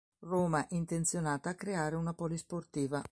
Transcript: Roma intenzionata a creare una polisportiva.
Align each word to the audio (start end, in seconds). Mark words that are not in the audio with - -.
Roma 0.23 0.65
intenzionata 0.69 1.51
a 1.51 1.53
creare 1.53 1.95
una 1.95 2.15
polisportiva. 2.15 3.03